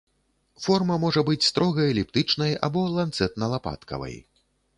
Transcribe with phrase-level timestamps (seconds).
[0.63, 4.19] Форма можа быць строга эліптычнай або ланцэтна-лапаткавай.